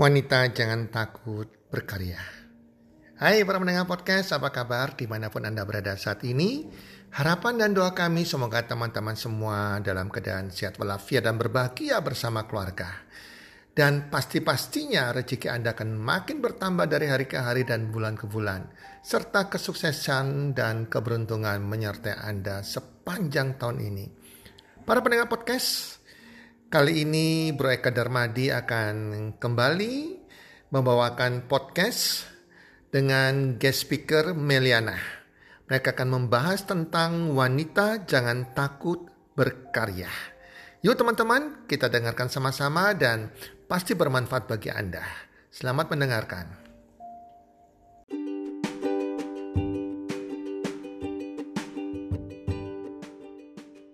[0.00, 2.16] Wanita jangan takut berkarya.
[3.20, 6.64] Hai para pendengar podcast, apa kabar di mana pun Anda berada saat ini?
[7.12, 12.88] Harapan dan doa kami semoga teman-teman semua dalam keadaan sehat walafiat dan berbahagia bersama keluarga.
[13.76, 18.72] Dan pasti-pastinya rezeki Anda akan makin bertambah dari hari ke hari dan bulan ke bulan.
[19.04, 24.06] Serta kesuksesan dan keberuntungan menyertai Anda sepanjang tahun ini.
[24.80, 25.99] Para pendengar podcast,
[26.70, 28.94] Kali ini Bro Eka Darmadi akan
[29.42, 29.94] kembali
[30.70, 32.30] membawakan podcast
[32.94, 34.94] dengan guest speaker Meliana.
[35.66, 39.02] Mereka akan membahas tentang wanita jangan takut
[39.34, 40.14] berkarya.
[40.86, 43.34] Yuk teman-teman, kita dengarkan sama-sama dan
[43.66, 45.02] pasti bermanfaat bagi Anda.
[45.50, 46.59] Selamat mendengarkan.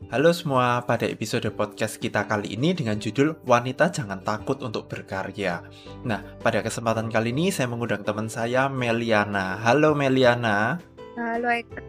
[0.07, 5.67] Halo semua, pada episode podcast kita kali ini dengan judul Wanita Jangan Takut Untuk Berkarya.
[6.07, 9.59] Nah, pada kesempatan kali ini saya mengundang teman saya Meliana.
[9.59, 10.79] Halo Meliana.
[11.19, 11.83] Halo Eka.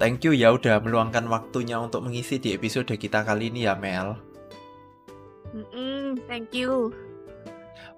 [0.00, 4.16] Thank you ya udah meluangkan waktunya untuk mengisi di episode kita kali ini ya Mel.
[5.52, 6.96] Mm -mm, thank you.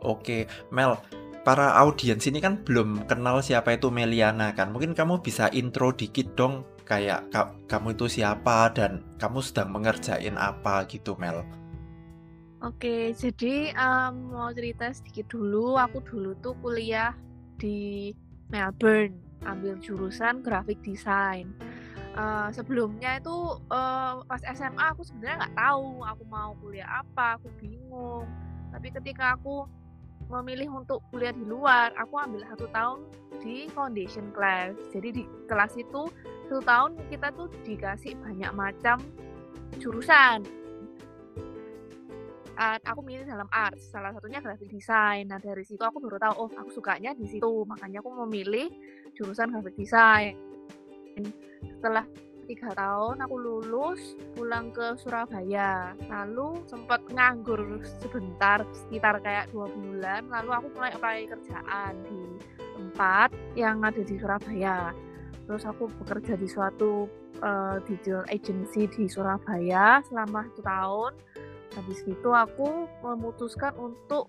[0.02, 0.98] Oke, Mel,
[1.46, 4.74] para audiens ini kan belum kenal siapa itu Meliana kan.
[4.74, 10.34] Mungkin kamu bisa intro dikit dong kayak ka kamu itu siapa dan kamu sedang mengerjain
[10.34, 11.46] apa gitu Mel.
[12.60, 15.78] Oke, jadi um, mau cerita sedikit dulu.
[15.78, 17.14] Aku dulu tuh kuliah
[17.56, 18.10] di
[18.50, 19.16] Melbourne,
[19.46, 21.54] ambil jurusan graphic design.
[22.18, 27.48] Uh, sebelumnya itu uh, pas SMA aku sebenarnya nggak tahu aku mau kuliah apa, aku
[27.56, 28.26] bingung.
[28.74, 29.64] Tapi ketika aku
[30.30, 32.98] memilih untuk kuliah di luar, aku ambil satu tahun
[33.42, 34.78] di foundation class.
[34.94, 36.06] Jadi di kelas itu
[36.46, 39.02] satu tahun kita tuh dikasih banyak macam
[39.82, 40.46] jurusan.
[42.60, 43.80] Uh, aku milih dalam art.
[43.80, 45.32] Salah satunya graphic design.
[45.32, 47.64] Nah dari situ aku baru tahu oh aku sukanya di situ.
[47.64, 48.68] Makanya aku memilih
[49.16, 50.36] jurusan graphic design.
[51.80, 52.04] Setelah
[52.50, 55.94] tiga tahun aku lulus pulang ke Surabaya.
[56.10, 60.26] Lalu sempat nganggur sebentar sekitar kayak dua bulan.
[60.26, 62.20] Lalu aku mulai apply kerjaan di
[62.74, 64.90] tempat yang ada di Surabaya.
[65.46, 67.06] Terus aku bekerja di suatu
[67.38, 71.12] uh, digital agency di Surabaya selama satu tahun.
[71.78, 74.26] Habis itu aku memutuskan untuk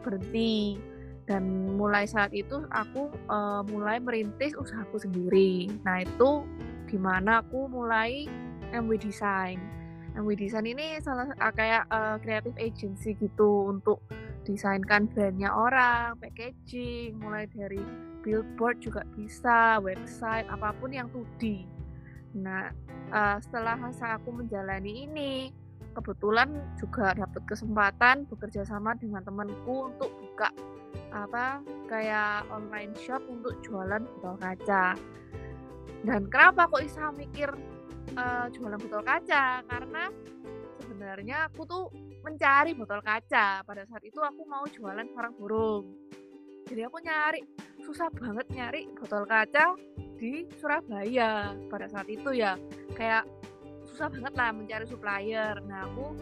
[0.00, 0.80] berhenti.
[1.28, 5.68] Dan mulai saat itu aku uh, mulai merintis usahaku sendiri.
[5.84, 6.40] Nah itu
[6.88, 8.24] di mana aku mulai
[8.72, 9.78] MW Design
[10.18, 14.02] MW Design ini salah uh, kayak uh, creative agency gitu untuk
[14.42, 17.78] desainkan brandnya orang packaging mulai dari
[18.26, 21.68] billboard juga bisa, website, apa pun yang 2D.
[22.34, 22.74] Nah,
[23.14, 25.32] uh, setelah aku menjalani ini,
[25.94, 26.50] kebetulan
[26.82, 30.50] juga dapat kesempatan bekerja sama dengan temanku untuk buka
[31.08, 34.98] apa kayak online shop untuk jualan botol kaca.
[36.04, 37.50] Dan kenapa kok bisa mikir
[38.14, 39.62] uh, jualan botol kaca?
[39.66, 40.08] Karena
[40.84, 41.84] sebenarnya aku tuh
[42.22, 43.62] mencari botol kaca.
[43.66, 45.90] Pada saat itu aku mau jualan sarang burung.
[46.68, 47.40] Jadi aku nyari
[47.80, 49.72] susah banget nyari botol kaca
[50.18, 52.58] di Surabaya pada saat itu ya
[52.98, 53.24] kayak
[53.88, 56.12] susah banget lah mencari supplier nah aku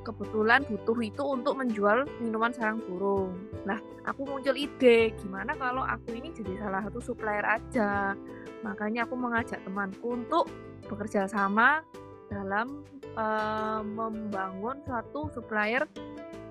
[0.00, 3.36] kebetulan butuh itu untuk menjual minuman sarang burung.
[3.68, 3.78] Nah
[4.08, 8.16] aku muncul ide gimana kalau aku ini jadi salah satu supplier aja?
[8.64, 10.48] Makanya aku mengajak temanku untuk
[10.88, 11.84] bekerja sama
[12.32, 12.84] dalam
[13.16, 15.84] uh, membangun suatu supplier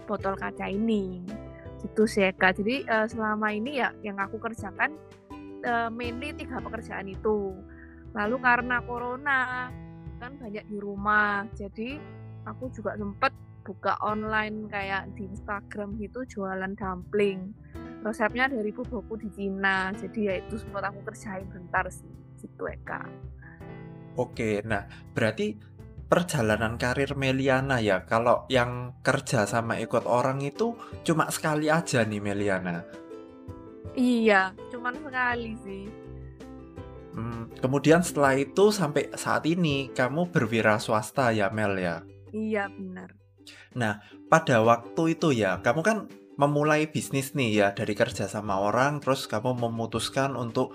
[0.05, 1.25] botol kaca ini.
[1.79, 4.93] Gitu sih Eka jadi uh, selama ini ya yang aku kerjakan
[5.65, 7.55] uh, mainly tiga pekerjaan itu.
[8.13, 9.69] Lalu karena corona
[10.19, 11.47] kan banyak di rumah.
[11.55, 12.18] Jadi
[12.49, 17.53] aku juga sempet buka online kayak di Instagram gitu jualan dumpling.
[17.99, 22.07] Resepnya dari bubuku di Cina jadi ya itu sempat aku kerjain bentar sih
[22.39, 23.03] gitu Eka
[24.19, 24.83] Oke, nah
[25.15, 25.55] berarti
[26.09, 30.75] perjalanan karir Meliana ya kalau yang kerja sama ikut orang itu
[31.07, 32.83] cuma sekali aja nih Meliana?
[33.95, 35.87] Iya cuma sekali sih.
[37.15, 42.03] Hmm, kemudian setelah itu sampai saat ini kamu berwira swasta ya Mel ya
[42.33, 43.13] iya benar
[43.73, 45.97] nah pada waktu itu ya kamu kan
[46.39, 50.71] memulai bisnis nih ya dari kerja sama orang terus kamu memutuskan untuk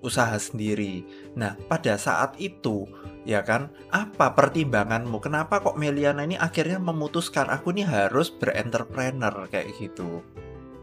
[0.00, 1.04] usaha sendiri.
[1.36, 2.88] Nah, pada saat itu,
[3.28, 5.20] ya kan, apa pertimbanganmu?
[5.20, 10.24] Kenapa kok Meliana ini akhirnya memutuskan aku nih harus berentrepreneur kayak gitu?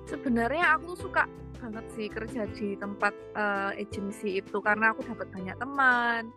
[0.07, 1.27] Sebenarnya aku suka
[1.57, 6.29] banget sih kerja di tempat uh, agency itu karena aku dapat banyak teman,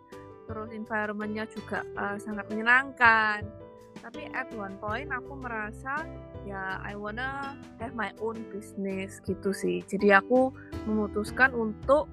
[0.49, 3.45] terus environmentnya juga uh, sangat menyenangkan.
[3.99, 6.07] Tapi at one point aku merasa
[6.47, 10.55] ya I wanna have my own business gitu sih jadi aku
[10.87, 12.07] memutuskan untuk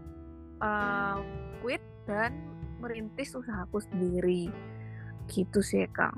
[0.58, 1.22] uh,
[1.62, 1.80] quit
[2.10, 2.34] dan
[2.82, 4.50] merintis usahaku sendiri
[5.30, 6.14] gitu sih kak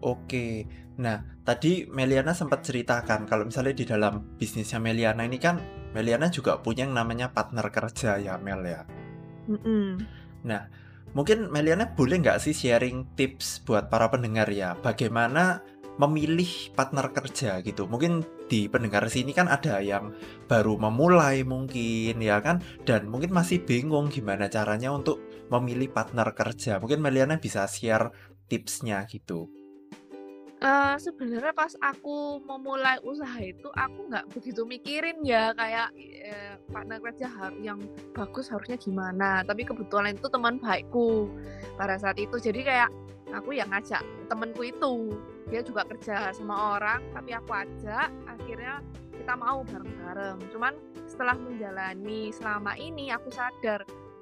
[0.00, 0.64] Oke,
[0.96, 5.60] nah tadi Meliana sempat ceritakan kalau misalnya di dalam bisnisnya Meliana ini kan
[5.92, 8.88] Meliana juga punya yang namanya partner kerja ya Mel ya.
[9.44, 9.86] Mm -mm.
[10.48, 10.72] Nah,
[11.12, 15.60] mungkin Meliana boleh nggak sih sharing tips buat para pendengar ya, bagaimana
[16.00, 17.84] memilih partner kerja gitu.
[17.84, 20.16] Mungkin di pendengar sini kan ada yang
[20.48, 25.20] baru memulai mungkin ya kan, dan mungkin masih bingung gimana caranya untuk
[25.52, 26.80] memilih partner kerja.
[26.80, 28.08] Mungkin Meliana bisa share
[28.48, 29.52] tipsnya gitu.
[30.60, 37.00] Uh, sebenarnya pas aku memulai usaha itu aku nggak begitu mikirin ya kayak eh, partner
[37.00, 37.32] kerja
[37.64, 37.80] yang
[38.12, 39.40] bagus harusnya gimana.
[39.40, 41.32] Tapi kebetulan itu teman baikku
[41.80, 42.36] pada saat itu.
[42.36, 42.92] Jadi kayak
[43.32, 45.16] aku yang ngajak temenku itu.
[45.48, 48.84] Dia juga kerja sama orang tapi aku ajak akhirnya
[49.16, 50.44] kita mau bareng-bareng.
[50.52, 50.76] Cuman
[51.08, 53.80] setelah menjalani selama ini aku sadar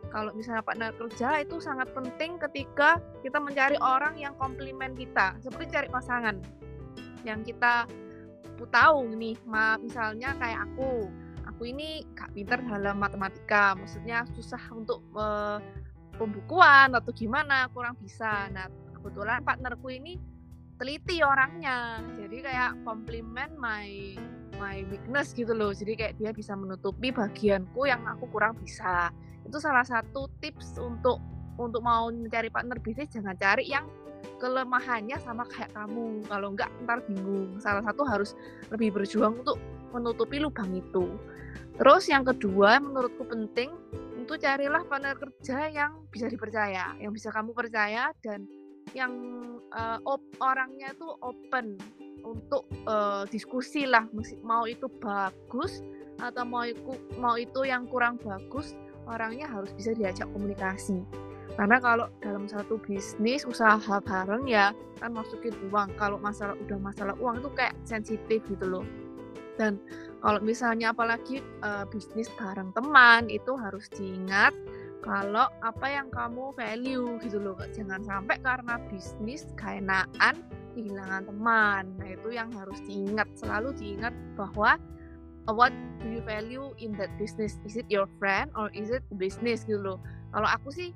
[0.09, 5.69] kalau misalnya partner kerja itu sangat penting ketika kita mencari orang yang komplimen kita seperti
[5.73, 6.41] cari pasangan.
[7.27, 7.85] Yang kita
[8.67, 9.37] tahu nih
[9.81, 11.09] misalnya kayak aku.
[11.55, 15.59] Aku ini gak pinter dalam matematika maksudnya susah untuk uh,
[16.15, 18.47] pembukuan atau gimana kurang bisa.
[18.55, 20.19] Nah kebetulan partnerku ini
[20.79, 21.99] teliti orangnya.
[22.15, 24.15] Jadi kayak komplimen my
[24.59, 25.71] my weakness gitu loh.
[25.71, 29.09] Jadi kayak dia bisa menutupi bagianku yang aku kurang bisa.
[29.47, 31.23] Itu salah satu tips untuk
[31.59, 33.87] untuk mau mencari partner bisnis jangan cari yang
[34.43, 36.23] kelemahannya sama kayak kamu.
[36.27, 37.57] Kalau enggak ntar bingung.
[37.63, 38.35] Salah satu harus
[38.69, 39.57] lebih berjuang untuk
[39.95, 41.17] menutupi lubang itu.
[41.79, 43.71] Terus yang kedua menurutku penting
[44.29, 48.45] itu carilah partner kerja yang bisa dipercaya yang bisa kamu percaya dan
[48.93, 49.13] yang
[49.73, 49.97] uh,
[50.37, 51.81] orangnya tuh open
[52.23, 54.07] untuk uh, diskusi lah
[54.43, 55.83] mau itu bagus
[56.19, 58.75] atau mau itu mau itu yang kurang bagus
[59.09, 61.03] orangnya harus bisa diajak komunikasi.
[61.59, 64.71] Karena kalau dalam satu bisnis usaha bareng ya
[65.03, 65.91] kan masukin uang.
[65.99, 68.87] Kalau masalah udah masalah uang itu kayak sensitif gitu loh.
[69.59, 69.83] Dan
[70.23, 74.55] kalau misalnya apalagi uh, bisnis bareng teman itu harus diingat
[75.03, 77.59] kalau apa yang kamu value gitu loh.
[77.75, 80.47] Jangan sampai karena bisnis keenaan
[80.79, 81.83] kehilangan teman.
[81.99, 84.79] Nah itu yang harus diingat selalu diingat bahwa
[85.51, 87.59] what do you value in that business?
[87.67, 89.99] Is it your friend or is it business gitu loh.
[90.31, 90.95] Kalau aku sih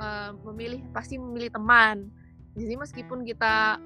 [0.00, 2.08] uh, memilih pasti memilih teman.
[2.52, 3.80] Jadi meskipun kita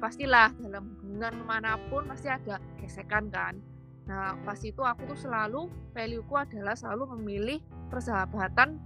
[0.00, 3.60] pastilah dalam hubungan mana pun pasti ada gesekan kan.
[4.08, 7.60] Nah pas itu aku tuh selalu value ku adalah selalu memilih
[7.92, 8.80] persahabatan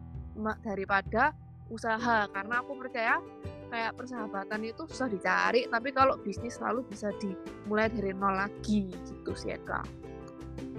[0.67, 1.31] daripada
[1.71, 2.27] usaha.
[2.27, 3.23] Karena aku percaya
[3.71, 9.33] kayak persahabatan itu susah dicari tapi kalau bisnis selalu bisa dimulai dari nol lagi gitu
[9.33, 9.87] sih kak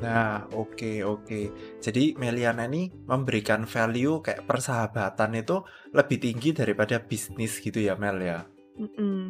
[0.01, 1.41] Nah, oke oke.
[1.77, 5.61] Jadi Meliana ini memberikan value kayak persahabatan itu
[5.93, 8.41] lebih tinggi daripada bisnis gitu ya Mel ya?
[8.81, 9.29] Mm-mm.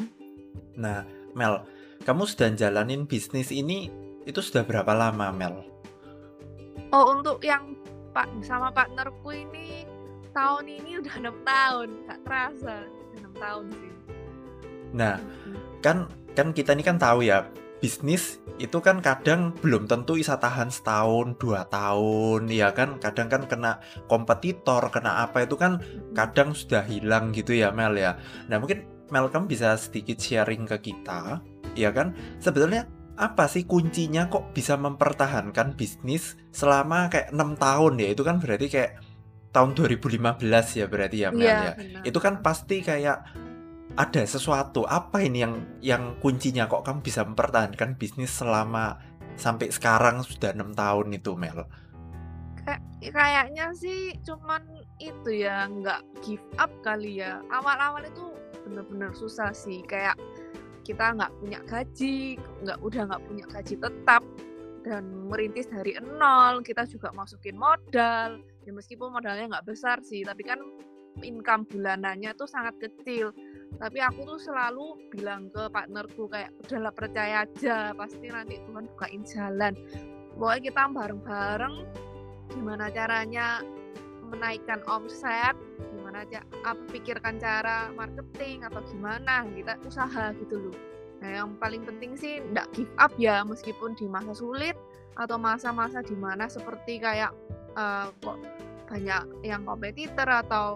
[0.80, 1.04] Nah,
[1.36, 1.68] Mel,
[2.08, 3.92] kamu sudah jalanin bisnis ini
[4.24, 5.56] itu sudah berapa lama Mel?
[6.96, 7.76] Oh, untuk yang
[8.12, 9.88] Pak sama partnerku ini
[10.36, 12.84] tahun ini udah enam tahun, gak terasa
[13.20, 13.92] enam tahun sih.
[14.92, 15.16] Nah,
[15.84, 17.48] kan kan kita ini kan tahu ya
[17.82, 23.02] bisnis itu kan kadang belum tentu bisa tahan setahun dua tahun ya kan?
[23.02, 25.82] Kadang kan kena kompetitor kena apa itu kan
[26.14, 28.22] kadang sudah hilang gitu ya Mel ya.
[28.48, 31.42] Nah mungkin Mel kamu bisa sedikit sharing ke kita
[31.74, 32.14] ya kan?
[32.38, 32.86] Sebetulnya
[33.18, 38.14] apa sih kuncinya kok bisa mempertahankan bisnis selama kayak enam tahun ya?
[38.14, 38.92] Itu kan berarti kayak
[39.52, 42.00] tahun 2015 ya berarti ya Mel ya, ya.
[42.08, 43.28] itu kan pasti kayak
[44.00, 44.88] ada sesuatu.
[44.88, 46.68] Apa ini yang yang kuncinya?
[46.72, 49.00] Kok kamu bisa mempertahankan bisnis selama
[49.36, 51.68] sampai sekarang sudah enam tahun itu Mel?
[52.64, 52.82] Kayak,
[53.12, 54.64] kayaknya sih cuman
[55.02, 57.44] itu ya nggak give up kali ya.
[57.52, 58.32] Awal-awal itu
[58.64, 59.84] bener-bener susah sih.
[59.84, 60.16] Kayak
[60.88, 64.24] kita nggak punya gaji nggak udah nggak punya gaji tetap
[64.88, 66.64] dan merintis dari nol.
[66.64, 70.62] Kita juga masukin modal ya meskipun modalnya nggak besar sih tapi kan
[71.20, 73.36] income bulanannya tuh sangat kecil.
[73.76, 79.24] Tapi aku tuh selalu bilang ke partnerku kayak udahlah percaya aja pasti nanti Tuhan bukain
[79.28, 79.74] jalan.
[80.36, 81.76] Pokoknya kita bareng-bareng
[82.52, 83.64] gimana caranya
[84.32, 85.56] menaikkan omset
[85.92, 90.78] gimana aja apa pikirkan cara marketing atau gimana kita usaha gitu loh.
[91.20, 94.76] Nah yang paling penting sih nggak give up ya meskipun di masa sulit
[95.20, 97.36] atau masa-masa di mana seperti kayak
[97.76, 98.38] uh, kok
[98.92, 100.76] banyak yang kompetitor atau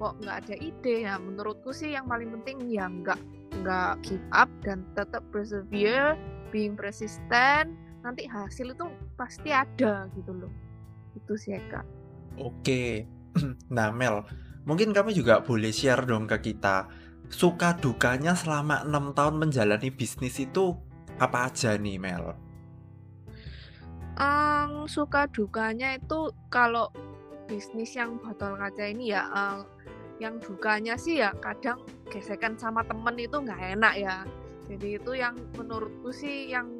[0.00, 3.20] kok nggak ada ide ya menurutku sih yang paling penting ya nggak
[3.60, 6.16] nggak give up dan tetap persevere,
[6.50, 7.70] being persistent,
[8.00, 10.52] nanti hasil itu pasti ada gitu loh.
[11.14, 11.84] Itu sih Kak.
[12.40, 13.06] Oke.
[13.72, 14.28] Nah, Mel,
[14.68, 16.84] mungkin kamu juga boleh share dong ke kita.
[17.32, 20.76] Suka dukanya selama enam tahun menjalani bisnis itu
[21.16, 22.36] apa aja nih, Mel?
[24.20, 26.92] Um, suka dukanya itu kalau
[27.48, 29.64] bisnis yang botol kaca ini ya, uh,
[30.20, 34.16] yang dukanya sih ya kadang gesekan sama temen itu nggak enak ya.
[34.68, 36.78] Jadi itu yang menurutku sih yang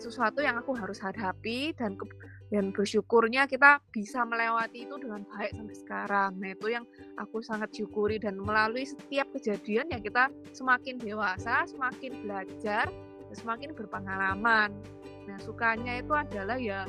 [0.00, 2.08] sesuatu yang aku harus hadapi dan ke,
[2.48, 6.30] dan bersyukurnya kita bisa melewati itu dengan baik sampai sekarang.
[6.40, 6.84] Nah itu yang
[7.20, 12.88] aku sangat syukuri dan melalui setiap kejadian ya kita semakin dewasa, semakin belajar,
[13.36, 14.74] semakin berpengalaman.
[15.30, 16.82] Nah sukanya itu adalah ya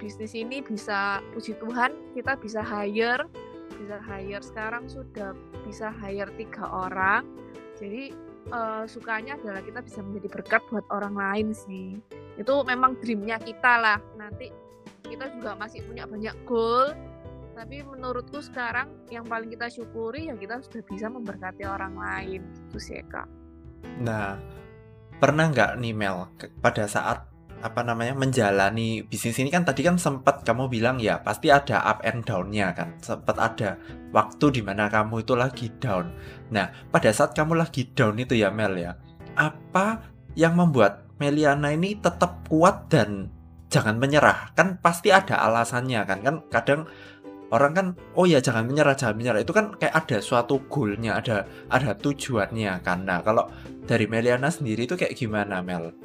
[0.00, 3.28] bisnis ini bisa puji Tuhan kita bisa hire,
[3.76, 5.36] bisa hire sekarang sudah
[5.68, 7.28] bisa hire tiga orang.
[7.76, 8.16] Jadi
[8.48, 12.00] uh, sukanya adalah kita bisa menjadi berkat buat orang lain sih.
[12.40, 14.48] Itu memang dreamnya kita lah nanti
[15.06, 16.96] kita juga masih punya banyak goal
[17.56, 22.76] tapi menurutku sekarang yang paling kita syukuri ya kita sudah bisa memberkati orang lain itu
[22.76, 23.24] sih kak
[24.04, 24.36] nah
[25.16, 26.28] pernah nggak nih Mel
[26.60, 27.24] pada saat
[27.66, 31.98] apa namanya menjalani bisnis ini kan tadi kan sempat kamu bilang ya pasti ada up
[32.06, 32.94] and down-nya kan.
[33.02, 33.74] Sempat ada
[34.14, 36.14] waktu di mana kamu itu lagi down.
[36.54, 38.94] Nah pada saat kamu lagi down itu ya Mel ya
[39.36, 40.06] apa
[40.38, 43.32] yang membuat Meliana ini tetap kuat dan
[43.72, 44.52] jangan menyerah?
[44.52, 46.18] Kan pasti ada alasannya kan.
[46.20, 46.84] Kan kadang
[47.48, 49.40] orang kan oh ya jangan menyerah jangan menyerah.
[49.40, 53.48] Itu kan kayak ada suatu goalnya ada ada tujuannya karena kalau
[53.88, 55.96] dari Meliana sendiri itu kayak gimana Mel?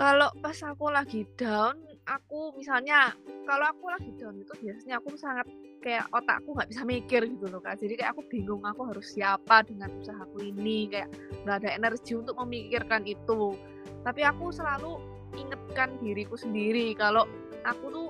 [0.00, 1.76] Kalau pas aku lagi down
[2.08, 3.12] aku misalnya
[3.44, 5.44] kalau aku lagi down itu biasanya aku sangat
[5.84, 7.76] kayak otakku nggak bisa mikir gitu loh kak.
[7.76, 11.12] Jadi kayak aku bingung aku harus siapa dengan usahaku ini kayak
[11.44, 13.52] nggak ada energi untuk memikirkan itu.
[14.00, 14.96] Tapi aku selalu
[15.36, 17.28] ingetkan diriku sendiri kalau
[17.68, 18.08] aku tuh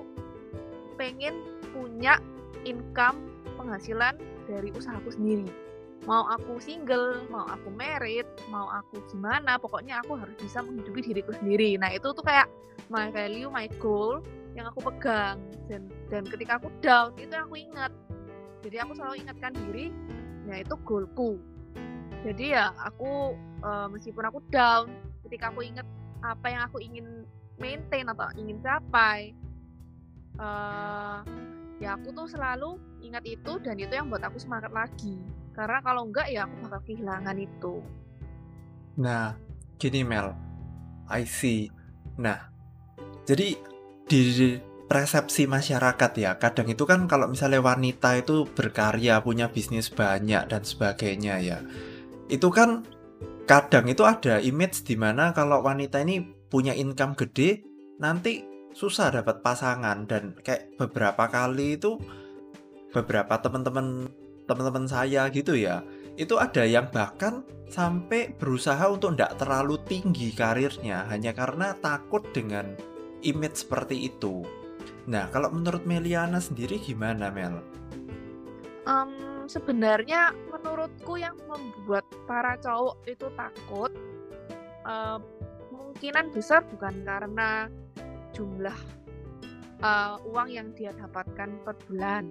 [0.95, 1.43] pengen
[1.75, 2.23] punya
[2.63, 3.19] income
[3.59, 4.15] penghasilan
[4.47, 5.51] dari usahaku sendiri
[6.09, 11.31] mau aku single, mau aku married, mau aku gimana, pokoknya aku harus bisa menghidupi diriku
[11.37, 11.77] sendiri.
[11.77, 12.49] Nah itu tuh kayak
[12.89, 14.21] my value, my goal
[14.57, 15.39] yang aku pegang
[15.71, 17.91] dan dan ketika aku down itu yang aku ingat.
[18.61, 19.85] Jadi aku selalu ingatkan diri,
[20.49, 21.37] ya itu goalku.
[22.21, 23.33] Jadi ya aku
[23.65, 24.89] uh, meskipun aku down,
[25.25, 25.85] ketika aku ingat
[26.21, 27.25] apa yang aku ingin
[27.57, 29.33] maintain atau ingin capai
[30.41, 31.21] uh,
[31.81, 35.17] ya aku tuh selalu ingat itu dan itu yang buat aku semangat lagi
[35.61, 37.73] karena kalau enggak ya aku bakal kehilangan itu.
[38.97, 39.37] Nah
[39.77, 40.33] gini Mel.
[41.05, 41.69] I see.
[42.17, 42.49] Nah
[43.29, 43.53] jadi
[44.09, 44.19] di
[44.89, 50.67] persepsi masyarakat ya kadang itu kan kalau misalnya wanita itu berkarya punya bisnis banyak dan
[50.67, 51.63] sebagainya ya
[52.27, 52.83] itu kan
[53.47, 57.63] kadang itu ada image di mana kalau wanita ini punya income gede
[58.03, 60.07] nanti susah dapat pasangan.
[60.07, 61.99] Dan kayak beberapa kali itu
[62.91, 64.11] beberapa teman-teman
[64.51, 65.81] teman-teman saya gitu ya
[66.19, 67.41] itu ada yang bahkan
[67.71, 72.75] sampai berusaha untuk tidak terlalu tinggi karirnya hanya karena takut dengan
[73.23, 74.43] image seperti itu.
[75.07, 77.63] Nah, kalau menurut Meliana sendiri gimana, Mel?
[78.83, 83.93] Um, sebenarnya menurutku yang membuat para cowok itu takut
[84.83, 85.17] uh,
[85.71, 87.71] kemungkinan besar bukan karena
[88.35, 88.75] jumlah
[89.79, 92.29] uh, uang yang dia dapatkan per bulan.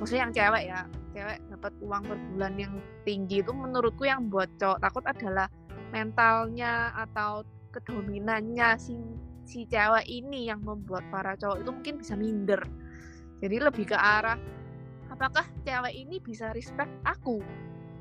[0.00, 0.80] Maksudnya yang cewek ya,
[1.12, 5.48] cewek dapat uang per bulan yang tinggi itu menurutku yang buat cowok takut adalah
[5.92, 8.96] mentalnya atau kedominannya si
[9.44, 12.60] si cewek ini yang membuat para cowok itu mungkin bisa minder.
[13.42, 14.38] Jadi lebih ke arah
[15.12, 17.44] apakah cewek ini bisa respect aku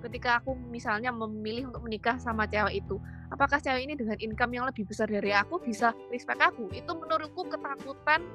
[0.01, 2.97] ketika aku misalnya memilih untuk menikah sama cewek itu
[3.31, 6.67] apakah cewek ini dengan income yang lebih besar dari aku bisa respect aku?
[6.73, 8.25] Itu menurutku ketakutan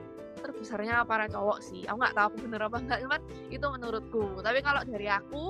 [0.41, 1.85] terbesarnya para cowok sih.
[1.91, 3.21] Aku nggak tahu aku bener apa enggak cuman
[3.53, 4.25] itu menurutku.
[4.41, 5.43] Tapi kalau dari aku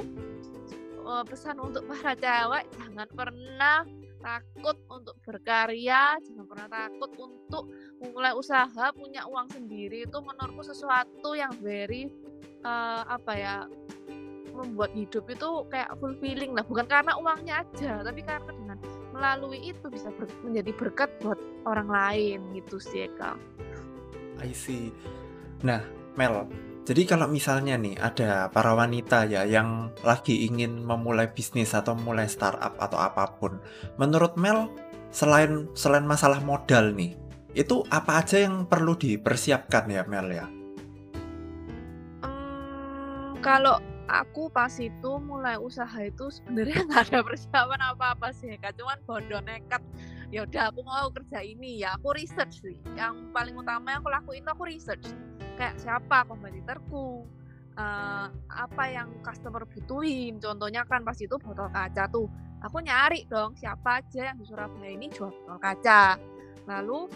[1.05, 3.79] eh, pesan untuk para cewek jangan pernah
[4.27, 7.71] takut untuk berkarya, jangan pernah takut untuk
[8.03, 10.03] memulai usaha, punya uang sendiri.
[10.03, 12.11] Itu menurutku sesuatu yang very
[12.67, 13.57] uh, apa ya
[14.57, 16.65] membuat hidup itu kayak fulfilling lah.
[16.65, 18.79] Bukan karena uangnya aja tapi karena dengan
[19.13, 23.37] melalui itu bisa ber menjadi berkat buat orang lain gitu sih Eka.
[24.41, 24.93] I see.
[25.65, 25.81] Nah
[26.17, 26.49] Mel
[26.87, 32.31] jadi kalau misalnya nih ada para wanita ya yang lagi ingin memulai bisnis atau mulai
[32.31, 33.59] startup atau apa pun
[33.99, 34.71] menurut Mel
[35.11, 37.19] selain selain masalah modal nih
[37.59, 40.47] itu apa aja yang perlu dipersiapkan ya Mel ya?
[42.23, 48.79] Hmm, kalau aku pas itu mulai usaha itu sebenarnya nggak ada persiapan apa-apa sih Kak.
[48.79, 49.83] Cuman bodoh nekat.
[50.35, 52.79] Ya udah aku mau kerja ini ya aku research sih.
[52.99, 55.07] Yang paling utama yang aku lakuin aku research.
[55.55, 57.25] Kayak siapa kompetitorku,
[57.79, 60.43] uh, apa yang customer butuhin.
[60.43, 62.27] Contohnya kan pas itu botol kaca tuh.
[62.65, 66.19] Aku nyari dong siapa aja yang di Surabaya ini jual botol kaca.
[66.67, 67.07] Lalu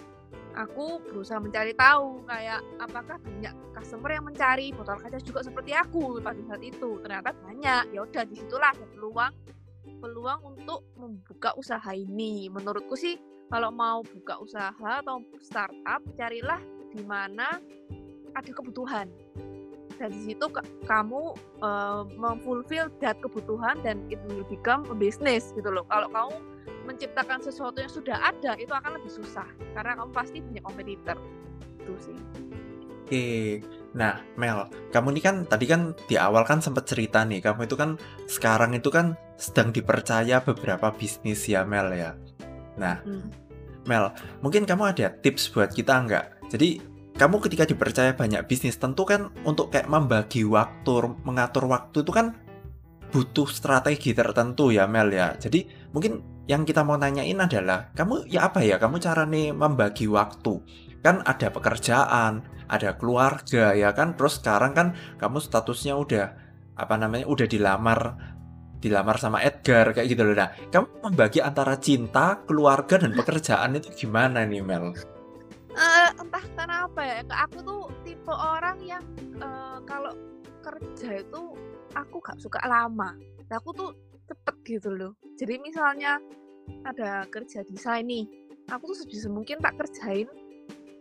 [0.54, 6.21] aku berusaha mencari tahu kayak apakah banyak customer yang mencari botol kaca juga seperti aku
[6.21, 7.01] pada saat itu.
[7.01, 7.97] Ternyata banyak.
[7.97, 9.33] Ya udah di situlah ada peluang
[10.01, 12.53] peluang untuk membuka usaha ini.
[12.53, 13.17] Menurutku sih
[13.49, 16.61] kalau mau buka usaha atau startup carilah
[16.93, 17.57] di mana
[18.37, 19.09] ada kebutuhan.
[20.01, 20.49] Dan di situ
[20.89, 25.85] kamu uh, memfulfill that kebutuhan dan it will become a business gitu loh.
[25.93, 26.37] Kalau kamu
[26.89, 29.45] menciptakan sesuatu yang sudah ada itu akan lebih susah.
[29.77, 31.21] Karena kamu pasti punya kompetitor
[31.81, 32.19] itu sih
[33.11, 33.26] oke.
[33.90, 37.75] Nah Mel kamu ini kan tadi kan di awal kan sempat cerita nih kamu itu
[37.75, 37.99] kan
[38.31, 42.14] sekarang itu kan sedang dipercaya beberapa bisnis ya Mel ya.
[42.79, 43.26] Nah hmm.
[43.90, 44.14] Mel
[44.47, 46.55] mungkin kamu ada tips buat kita nggak?
[46.55, 46.79] Jadi
[47.19, 52.38] kamu ketika dipercaya banyak bisnis tentu kan untuk kayak membagi waktu mengatur waktu itu kan
[53.11, 55.35] butuh strategi tertentu ya Mel ya.
[55.35, 58.79] Jadi mungkin yang kita mau tanyain adalah kamu ya apa ya?
[58.79, 60.62] Kamu cara nih membagi waktu
[61.00, 64.14] kan ada pekerjaan ada keluarga ya kan?
[64.14, 64.88] Terus sekarang kan
[65.19, 66.26] kamu statusnya udah
[66.78, 68.00] apa namanya udah dilamar
[68.80, 70.37] dilamar sama Edgar kayak gitu loh.
[70.38, 74.97] Nah kamu membagi antara cinta keluarga dan pekerjaan itu gimana nih Mel?
[75.71, 79.04] Uh, entah kenapa ya aku tuh tipe orang yang
[79.38, 80.11] uh, kalau
[80.64, 81.42] kerja itu
[81.95, 83.14] aku gak suka lama.
[83.50, 83.90] Aku tuh
[84.30, 85.12] cepet gitu loh.
[85.38, 86.23] Jadi misalnya
[86.87, 88.26] ada kerja desain nih
[88.71, 90.30] aku tuh sebisa mungkin tak kerjain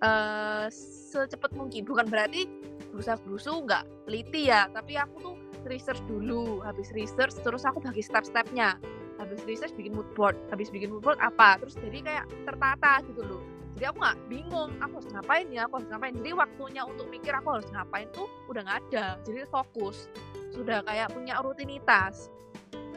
[0.03, 1.83] uh, secepat mungkin.
[1.87, 2.47] Bukan berarti
[2.89, 5.35] berusaha berusuh nggak teliti ya tapi aku tuh
[5.69, 8.79] research dulu habis research terus aku bagi step-stepnya.
[9.19, 11.59] Habis research bikin mood board habis bikin mood board apa?
[11.59, 13.43] Terus jadi kayak tertata gitu loh.
[13.75, 16.13] Jadi aku nggak bingung aku harus ngapain ya aku harus ngapain.
[16.19, 19.05] Jadi waktunya untuk mikir aku harus ngapain tuh udah nggak ada.
[19.23, 20.07] Jadi fokus
[20.51, 22.31] sudah kayak punya rutinitas.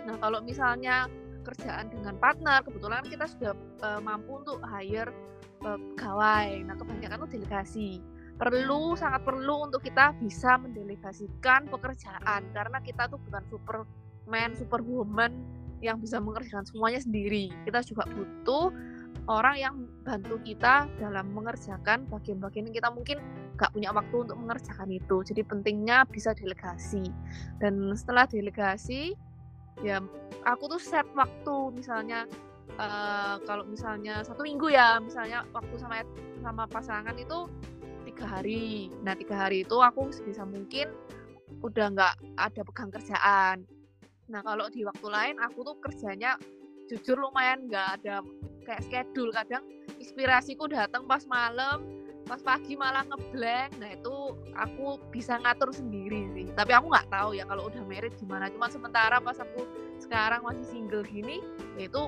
[0.03, 1.07] Nah, kalau misalnya
[1.43, 5.11] kerjaan dengan partner, kebetulan kita sudah uh, mampu untuk hire
[5.63, 6.67] pegawai.
[6.67, 7.91] Nah, kebanyakan itu delegasi.
[8.37, 15.33] Perlu, sangat perlu untuk kita bisa mendelegasikan pekerjaan karena kita tuh bukan superman, superwoman
[15.83, 17.55] yang bisa mengerjakan semuanya sendiri.
[17.67, 18.75] Kita juga butuh
[19.31, 23.19] orang yang bantu kita dalam mengerjakan bagian-bagian yang kita mungkin
[23.55, 25.17] gak punya waktu untuk mengerjakan itu.
[25.23, 27.07] Jadi pentingnya bisa delegasi.
[27.63, 29.15] Dan setelah delegasi,
[29.87, 30.03] ya
[30.47, 32.27] aku tuh set waktu misalnya
[32.79, 36.07] uh, kalau misalnya satu minggu ya misalnya waktu sama
[36.41, 37.49] sama pasangan itu
[38.09, 38.93] tiga hari.
[39.03, 40.93] Nah tiga hari itu aku sebisa mungkin
[41.61, 43.57] udah nggak ada pegang kerjaan.
[44.29, 46.37] Nah kalau di waktu lain aku tuh kerjanya
[46.91, 48.21] jujur lumayan nggak ada
[48.65, 49.33] kayak schedule.
[49.33, 49.65] Kadang
[49.99, 51.83] inspirasiku datang pas malam
[52.27, 53.77] pas pagi malah ngeblank.
[53.83, 54.15] Nah itu
[54.55, 56.47] aku bisa ngatur sendiri sih.
[56.55, 58.49] Tapi aku nggak tahu ya kalau udah married gimana.
[58.53, 59.67] Cuma sementara pas aku
[60.03, 61.39] sekarang masih single gini
[61.79, 62.01] ya itu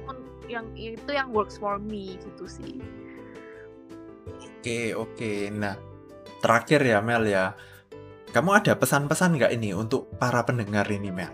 [0.50, 2.82] yang itu yang works for me gitu sih
[4.26, 5.78] oke oke nah
[6.42, 7.54] terakhir ya Mel ya
[8.34, 11.32] kamu ada pesan-pesan nggak ini untuk para pendengar ini Mel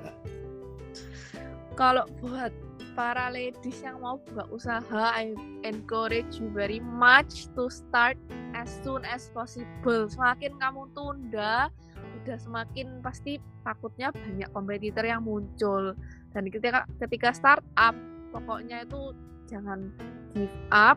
[1.80, 2.52] kalau buat
[2.92, 5.32] para ladies yang mau buka usaha, I
[5.64, 8.20] encourage you very much to start
[8.52, 10.04] as soon as possible.
[10.10, 11.72] Semakin kamu tunda,
[12.20, 15.96] udah semakin pasti takutnya banyak kompetitor yang muncul.
[16.30, 17.94] Dan ketika ketika startup,
[18.30, 19.14] pokoknya itu
[19.50, 19.90] jangan
[20.34, 20.96] give up.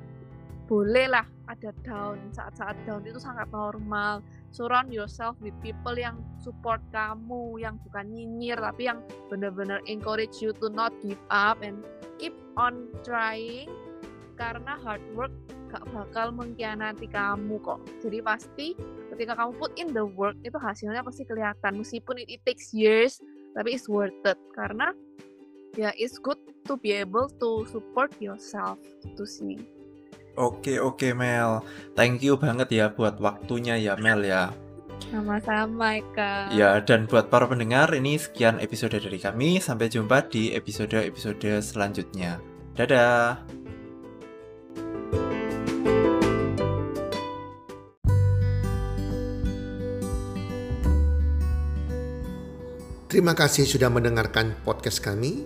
[0.69, 4.23] Bolehlah ada down, saat-saat down itu sangat normal.
[4.55, 10.55] Surround yourself with people yang support kamu yang bukan nyinyir tapi yang benar-benar encourage you
[10.55, 11.83] to not give up and
[12.15, 13.67] keep on trying.
[14.33, 15.33] Karena hard work
[15.69, 17.81] gak bakal mengkhianati kamu kok.
[18.01, 18.67] Jadi pasti
[19.13, 21.81] ketika kamu put in the work itu hasilnya pasti kelihatan.
[21.81, 23.19] Meskipun it, it takes years
[23.53, 24.39] tapi it's worth it.
[24.55, 24.95] Karena
[25.73, 28.77] ya it's good to be able to support yourself
[29.17, 29.57] to see
[30.33, 31.61] Oke oke Mel,
[31.93, 34.49] thank you banget ya buat waktunya ya Mel ya.
[35.13, 36.49] Sama-sama Eka.
[36.49, 39.61] Ya dan buat para pendengar ini sekian episode dari kami.
[39.61, 42.41] Sampai jumpa di episode-episode selanjutnya.
[42.73, 43.45] Dadah.
[53.05, 55.45] Terima kasih sudah mendengarkan podcast kami.